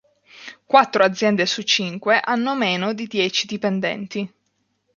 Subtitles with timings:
[0.65, 4.27] Quattro aziende su cinque hanno meno di dieci dipendenti.